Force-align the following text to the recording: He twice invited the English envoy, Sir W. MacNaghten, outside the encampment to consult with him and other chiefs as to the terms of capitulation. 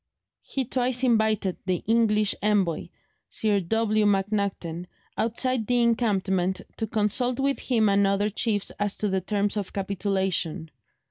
He 0.41 0.65
twice 0.65 1.03
invited 1.03 1.57
the 1.67 1.83
English 1.85 2.33
envoy, 2.41 2.87
Sir 3.29 3.59
W. 3.59 4.05
MacNaghten, 4.07 4.87
outside 5.15 5.67
the 5.67 5.83
encampment 5.83 6.59
to 6.77 6.87
consult 6.87 7.39
with 7.39 7.59
him 7.59 7.87
and 7.87 8.07
other 8.07 8.31
chiefs 8.31 8.71
as 8.79 8.97
to 8.97 9.09
the 9.09 9.21
terms 9.21 9.57
of 9.57 9.73
capitulation. 9.73 10.71